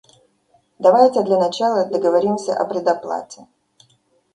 Давайте 0.79 1.21
для 1.21 1.37
начала 1.37 1.85
договоримся 1.85 2.55
о 2.57 2.65
предоплате. 2.65 3.45